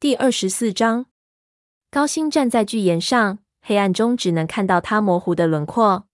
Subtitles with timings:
[0.00, 1.04] 第二十四章，
[1.90, 6.06] 高星站在巨岩上，黑暗中只能看到他模糊的轮廓。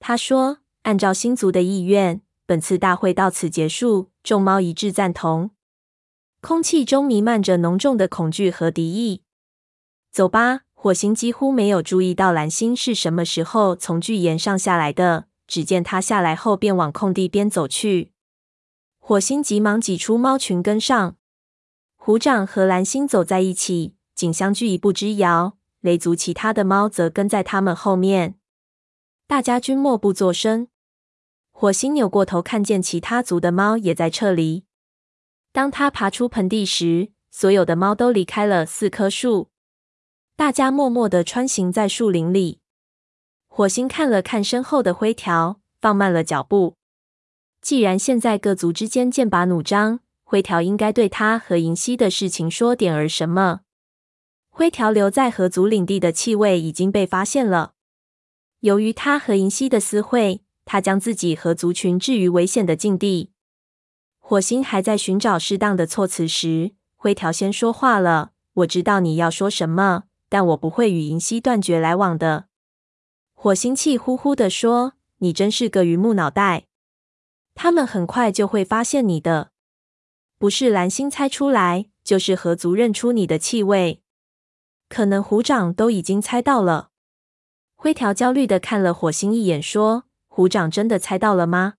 [0.00, 5.50] 他说：“按照星族的意愿，本次大会到此结束。”众猫一致赞同。
[6.40, 9.20] 空气中弥漫着浓重的恐惧和敌意。
[10.10, 10.62] 走吧。
[10.72, 15.26] 火星几乎没有注意到蓝星是什么时候从巨岩上下来的。
[15.46, 18.12] 只见他下来后便往空地边走去。
[18.98, 21.16] 火星急忙挤出猫群跟上。
[22.06, 25.56] 虎掌和蓝星走在一起，仅相距一步之遥。
[25.80, 28.34] 雷族其他的猫则跟在他们后面。
[29.26, 30.68] 大家均默不作声。
[31.50, 34.66] 火星扭过头，看见其他族的猫也在撤离。
[35.50, 39.48] 当他爬出盆地时，所有的猫都离开了四棵树。
[40.36, 42.60] 大家默默地穿行在树林里。
[43.48, 46.76] 火星看了看身后的灰条，放慢了脚步。
[47.62, 53.60] 既然现在各族之间剑拔弩张，灰条应该对他和银溪的事情说点儿什么。
[54.50, 57.74] 灰条留在河族领地的气味已经被发现了。
[58.60, 63.30] 由于他和银溪的私会，他将自己和族群置于危险的境地。
[64.18, 72.46] 火星还在寻找适当的措辞时，灰条先说话了：“我知道你要说什么。”但我不会与银溪断绝来往的。”
[73.34, 76.64] 火星气呼呼地说，“你真是个榆木脑袋！
[77.54, 79.50] 他们很快就会发现你的，
[80.44, 84.02] 不是蓝星猜出来，就是河族认出你的气味。
[84.90, 86.90] 可能虎掌都已经猜到了。”
[87.74, 91.76] 灰条焦虑的看了火星一眼，说：“虎掌真的猜到了吗？”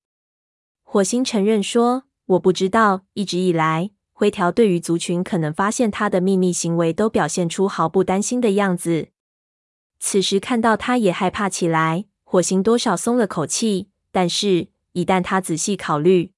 [0.81, 9.09] 火星承认说：“我不知道，一直以来。”灰条对于族群可能发现他的秘密行为，都表现出毫不担心的样子。
[9.99, 13.89] 此时看到他也害怕起来，火星多少松了口气。
[14.11, 16.31] 但是，一旦他仔细考虑，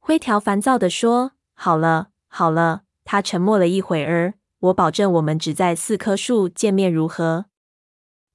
[0.00, 7.46] 灰条烦躁地说：“好了，好了。”他沉默了一会儿，我保证我们只在四棵树见面，如何？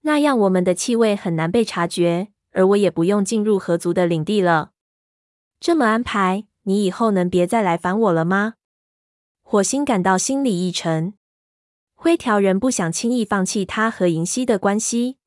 [0.01, 4.71] 那样我们的气味很难被察觉，而我也不用进入河族的领地了。
[5.59, 6.45] 这么安排。
[6.63, 8.53] 你以后能别再来烦我了吗？
[9.41, 11.15] 火星感到心里一沉。
[11.95, 15.17] 灰条人不想轻易放弃他和银溪的关系，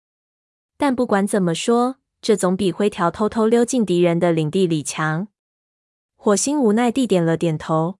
[0.76, 5.26] 但不管怎么说，这总比灰条偷偷溜进敌人的领地里强。
[6.24, 7.96] 火星无奈地点了点头。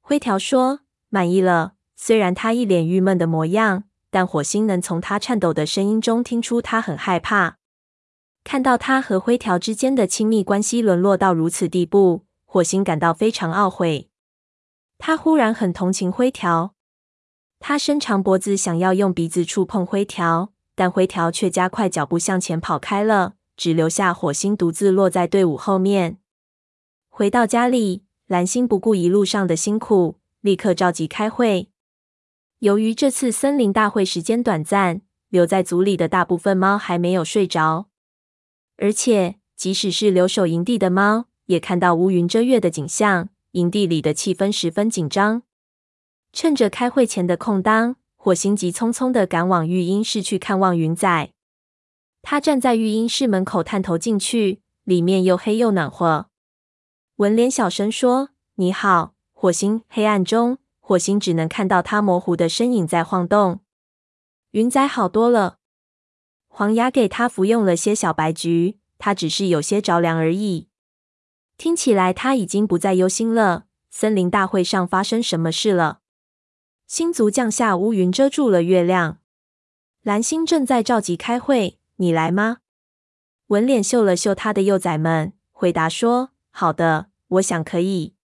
[0.00, 7.58] 灰条说：“满意了。”虽然他一脸郁闷的模样，但火星能从他颤抖的声音中听出他很害怕。
[8.44, 12.24] 看到他和灰条之间的亲密关系沦落到如此地步。
[12.46, 14.08] 火星感到非常懊悔，
[14.96, 16.72] 他忽然很同情灰条。
[17.60, 26.16] 他伸长脖子想要用鼻子触碰灰条，但灰条却加快脚步向前跑开了，只留下火星独自落在队伍后面。
[27.16, 31.68] 回到家里，蓝星不顾一路上的辛苦，立刻召集开会。
[32.58, 37.86] 由于这次森林大会时间短暂，留在组里的大部分猫还没有睡着，
[38.78, 41.26] 而且即使是留守营地的猫。
[41.46, 45.44] 也看到乌云遮月的景象，营地里的气氛十分紧张。
[46.32, 51.30] 趁着开会前的空当，火星急匆匆地赶往育婴室去看望云仔。
[52.22, 56.26] 他站在育婴室门口探头进去，里面又黑又暖和。
[57.16, 63.60] 文脸小声说：“你好，火星。”黑暗中，火星只能看到他模糊的身影在晃动。
[64.50, 65.58] 云仔好多了，
[66.48, 70.68] 黄牙给他服用了些小白菊，他只是有些着凉而已。
[71.56, 73.66] 听起来他已经不再忧心了。
[73.90, 76.00] 森林大会上发生什么事了？
[76.88, 79.18] 星族降下乌云，遮住了月亮。
[80.02, 82.58] 蓝星正在召集开会，你来吗？
[83.46, 88.14] 文脸嗅了嗅他的幼崽们，回答说：“好的，我想可以。”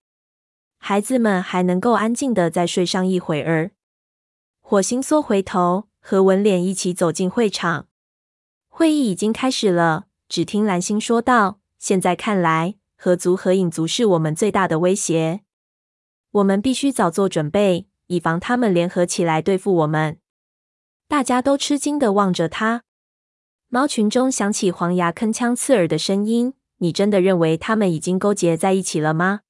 [0.78, 3.72] 孩子们还能够安静的再睡上一会儿。
[4.60, 7.88] 火星缩回头，和文脸一起走进会场。
[8.68, 10.06] 会议已经开始了。
[10.28, 15.41] 只听蓝星说道：“现在看来。”合族和影族是我们最大的威胁，
[16.32, 20.21] 我们必须早做准备，以防他们联合起来对付我们。
[21.09, 22.84] 大家都吃惊的望着他。
[23.68, 29.41] 猫群中响起黄牙铿锵刺耳的声音：“你真的认为他们已经勾结在一起了吗？”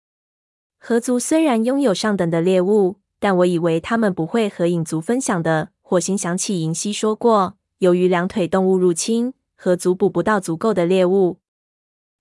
[0.78, 5.70] 河族虽然拥有上等的猎物，但我以为他们不会和影族分享的。
[5.82, 11.38] 火星想起银溪说过，由于两腿动物入侵，河族捕不到足够的猎物。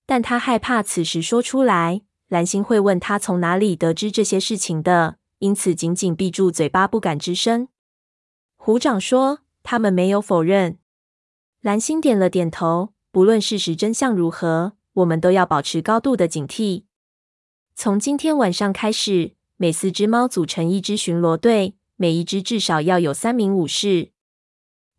[0.06, 7.67] 但他害怕此时说出来，蓝星会问他从哪里得知这些事情的，因此紧紧闭住嘴巴，不敢吱声。
[8.57, 10.79] 虎掌说：“他们没有否认。”
[11.61, 12.94] 蓝星点了点头。
[13.11, 16.83] 不论事实真相如何，我们都要保持高度的警惕。
[17.75, 24.12] 从今天晚上开始，每四只猫组成一支巡逻队，每一只至少要有三名武士。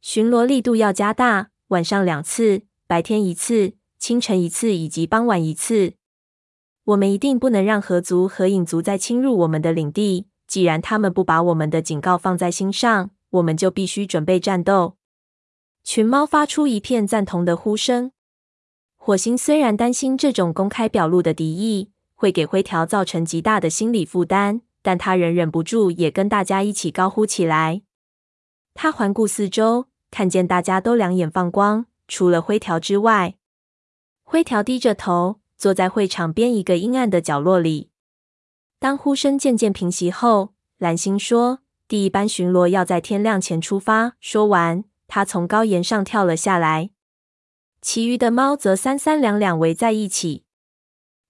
[0.01, 5.95] 巡逻力度要加大，晚上两次，白天一次，清晨一次以及傍晚一次。
[6.85, 10.27] 我们一定不能让河族和影族再侵入我们的领地。
[10.47, 14.97] 既然他们不把我们的警告放在心上，我们就必须准备战斗。
[15.85, 18.11] 群猫发出一片赞同的呼声。
[19.03, 27.81] 火星虽然担心这种公开表露的敌意会给灰条造成极大的心理负担，但他仍忍不住也跟大家一起高呼起来。
[28.75, 33.37] 他环顾四周，看见大家都两眼放光，除了灰条之外。
[34.23, 37.89] 灰条低着头，坐在会场边一个阴暗的角落里。
[38.79, 46.91] 当呼声渐渐平息后，蓝星说：“第一班巡逻要在天亮前出发。”说完，他从高岩上跳了下来。
[47.81, 50.45] 其余的猫则三三两两围在一起。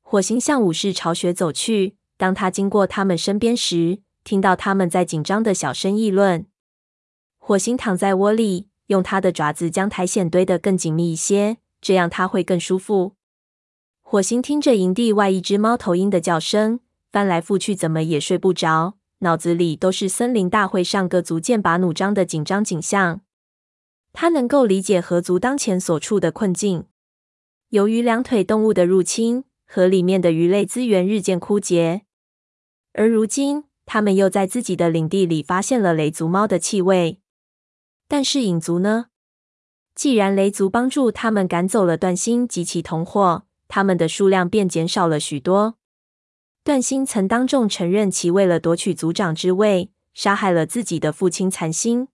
[0.03, 1.97] 火星向武士巢穴走去。
[2.17, 6.45] 当他经过他们身边时，听到他们在紧张的小声议论。
[7.39, 13.15] 火星躺在窝里，用他的爪子将苔藓堆得更紧密一些，这样他会更舒服。
[14.03, 16.81] 火星听着营地外一只猫头鹰的叫声，
[17.11, 23.23] 翻来覆去，怎么也睡不着，脑子里都是森林大会上各族剑拔弩张的紧张景象。
[24.13, 26.87] 他能够理解河族当前所处的困境。
[27.69, 32.03] 由于两腿动物的入侵，河里面的鱼类资源日渐枯竭。
[32.93, 37.21] 而如今，他们又在自己的领地里发现了雷族猫的气味。
[38.09, 39.07] 但是影族呢？
[39.95, 45.77] 既然雷族帮助他们赶走了段星及其同伙，他们的数量便减少了许多。
[46.65, 52.09] 段星曾当众承认，其为了夺取族长之位，杀害了自己的父亲残星。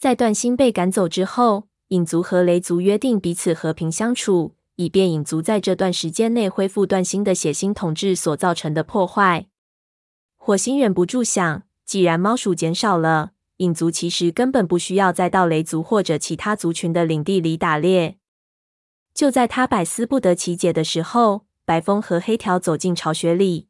[0.00, 9.48] 在段星被赶走之后，影族和雷族约定彼此和平相处，以便影族在这段时间内恢复段星的血腥统治所造成的破坏。
[10.38, 18.16] 火星忍不住想：既然猫鼠减少了，影族其实根本不需要再到雷族或者其他族群的领地里打猎。
[19.12, 23.68] 就在他百思不得其解的时候，白风和黑条走进巢穴里。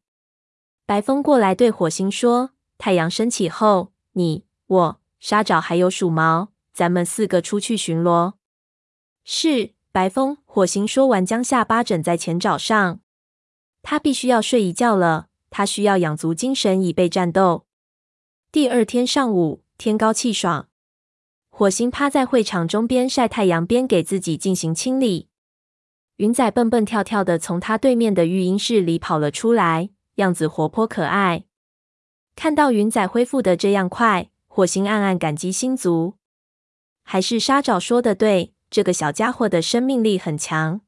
[0.87, 8.33] 白风过来对火星说：“太阳升起后，你我。”沙爪还有鼠毛，咱们四个出去巡逻。
[9.23, 10.39] 是，白风。
[10.47, 13.01] 火星说完，将下巴枕在前爪上。
[13.83, 17.67] 他必须要睡一觉了，他需要养足精神以备战斗。
[18.51, 20.69] 第二天上午，天高气爽，
[21.51, 25.29] 火星趴在会场中边晒太阳边给自己进行清理。
[26.17, 31.45] 云仔蹦蹦跳跳的从他对面的育婴室里跑了出来，样子活泼可爱。
[32.35, 34.31] 看到云仔恢复的这样快。
[34.61, 36.17] 火星暗暗感激星族，
[37.03, 40.83] 还是沙爪说的对，这个小家伙的生命力很强。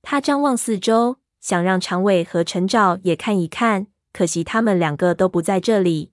[0.00, 6.12] 他张望四周，想让长尾和陈爪也看一看，可惜他们两个都不在这里。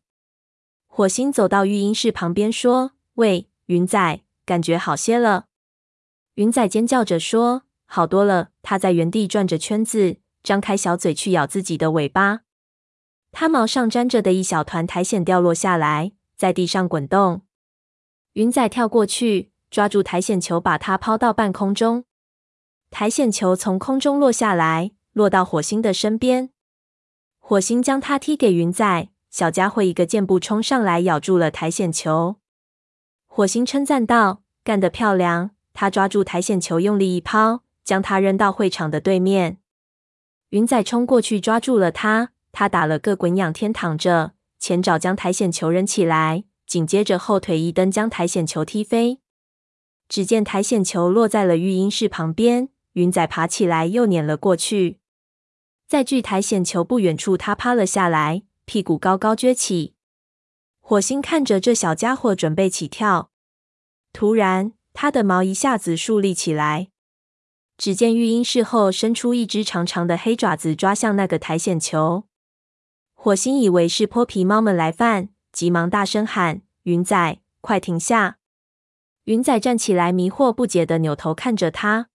[0.88, 5.45] 火星走到育婴室旁边，说：“喂，云仔，感觉好些了？”
[6.35, 12.41] 云仔尖叫着说：“好多了。”他在原地转着圈子，张开小嘴去咬自己的尾巴。
[13.31, 16.12] 他毛上沾着的一小团苔藓掉落下来。
[16.44, 17.44] 在地上滚动，
[18.34, 22.04] 云仔跳过去抓住苔藓球，把它抛到半空中。
[22.92, 26.50] 苔藓球从空中落下来，落到火星的身边。
[27.40, 32.36] 火星将它踢给云仔，小家伙一个箭步冲上来，咬住了苔藓球。
[33.26, 39.59] 火星称赞道：“干得漂亮！”他抓住苔藓球，用力一抛，将它扔到会场的对面。
[40.50, 44.32] 云仔冲过去抓住了它，他打了个滚仰天，躺着。
[44.63, 49.19] 前爪将苔藓球扔起来，紧接着后腿一蹬，将苔藓球踢飞。
[50.07, 55.01] 只见苔藓球落在了育婴室旁边，云仔爬起来又碾了过去。
[55.85, 59.95] 在距苔藓球不远处，他趴了下来，屁股高高撅起。
[60.79, 63.31] 火星看着这小家伙准备起跳，
[64.13, 66.87] 突然他的毛一下子竖立起来。
[67.77, 72.23] 只见育婴室后伸出一只长长的黑爪子，抓向那个苔藓球。
[73.23, 78.37] 火星以为是泼皮猫们来犯，急忙大声喊：“云仔，快停下！”
[79.23, 82.09] 云仔站起来，迷惑不解地扭头看着他。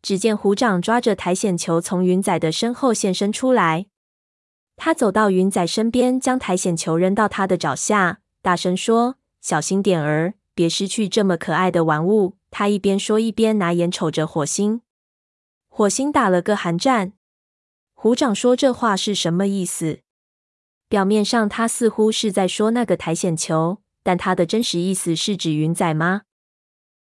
[0.00, 3.86] 只见虎掌抓着苔藓球从云仔的身后现身出来。
[4.76, 14.82] 他走到云仔身边，将苔藓球扔到他的爪下，大声说：“小心点儿，别失去这么可爱的玩物。”他一边说，一边拿眼瞅着火星。
[15.66, 17.14] 火星打了个寒战。
[17.94, 20.02] 虎掌说这话是什么意思？
[20.90, 26.22] 表面上，他似乎是在说那个苔藓球，但他的真实意思是指云仔吗？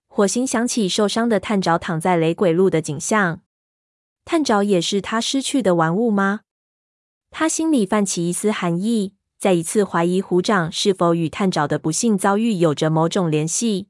[0.08, 3.40] 火星想起受伤的探爪躺在雷鬼路的景象，
[4.26, 6.40] 探爪也是他失去的玩物吗？
[7.30, 13.88] 他心里泛起一丝寒意，再一次怀疑虎掌是否与探长的不幸遭遇有着某种联系。